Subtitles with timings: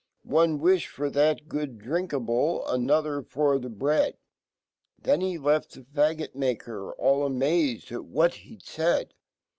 [0.25, 4.17] One wilhfof that gooddrinkabl ^another f^r the bread."
[4.97, 9.11] Then he left fhefaggot maker all amazed atwhat he'dfaid.